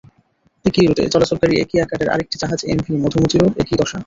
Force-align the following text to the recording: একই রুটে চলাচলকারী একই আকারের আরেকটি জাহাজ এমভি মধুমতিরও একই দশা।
একই 0.65 0.85
রুটে 0.87 1.03
চলাচলকারী 1.13 1.53
একই 1.57 1.77
আকারের 1.79 2.11
আরেকটি 2.13 2.35
জাহাজ 2.41 2.59
এমভি 2.65 2.93
মধুমতিরও 3.03 3.47
একই 3.61 3.75
দশা। 3.81 3.97